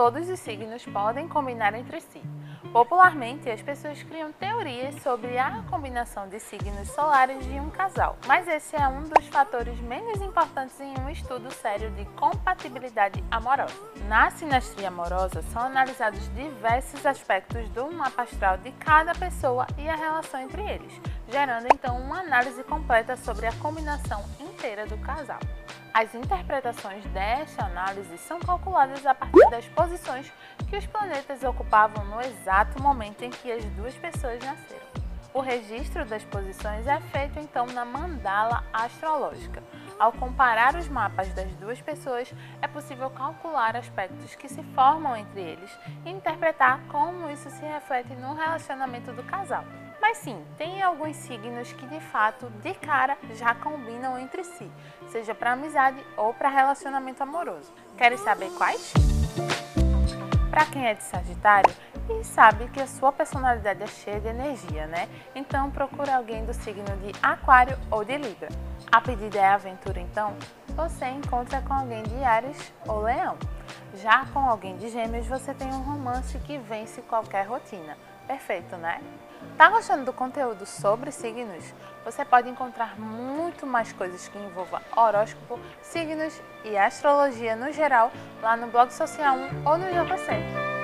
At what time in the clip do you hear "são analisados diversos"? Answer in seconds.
15.52-17.04